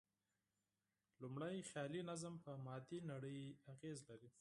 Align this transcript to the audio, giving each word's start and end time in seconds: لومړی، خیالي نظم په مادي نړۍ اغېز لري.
لومړی، 1.21 1.55
خیالي 1.69 2.01
نظم 2.09 2.33
په 2.45 2.51
مادي 2.65 2.99
نړۍ 3.11 3.39
اغېز 3.73 3.97
لري. 4.09 4.29